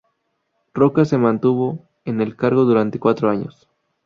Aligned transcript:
Roca 0.73 1.05
se 1.05 1.19
mantuvo 1.19 1.85
en 2.05 2.21
el 2.21 2.35
cargo 2.35 2.65
durante 2.65 2.97
cuatro 2.97 3.29
años. 3.29 3.69